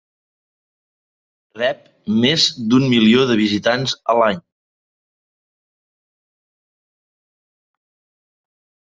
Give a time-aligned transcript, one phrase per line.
[1.57, 1.81] Rep
[2.23, 4.39] més d'un milió de visitants a l'any.